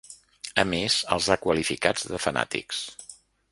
A 0.63 0.63
més, 0.69 0.95
els 1.17 1.27
ha 1.29 1.37
qualificats 1.45 2.09
de 2.13 2.23
‘fanàtics’. 2.25 2.83